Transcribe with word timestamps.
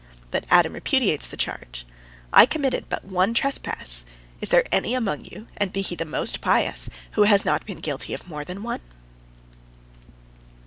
But 0.31 0.47
Adam 0.49 0.73
repudiates 0.73 1.27
the 1.27 1.37
charge: 1.37 1.85
"I 2.33 2.47
committed 2.47 2.89
but 2.89 3.05
one 3.05 3.35
trespass. 3.35 4.03
Is 4.41 4.49
there 4.49 4.65
any 4.71 4.95
among 4.95 5.25
you, 5.25 5.45
and 5.57 5.71
be 5.71 5.83
he 5.83 5.93
the 5.95 6.05
most 6.05 6.41
pious, 6.41 6.89
who 7.11 7.21
has 7.25 7.45
not 7.45 7.67
been 7.67 7.77
guilty 7.81 8.15
of 8.15 8.25
more 8.27 8.43
than 8.43 8.63
one?" 8.63 8.79